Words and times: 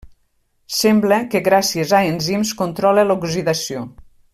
Sembla 0.77 1.19
que 1.35 1.43
gràcies 1.49 1.95
a 1.99 2.01
enzims 2.15 2.55
controla 2.65 3.07
l'oxidació. 3.11 3.89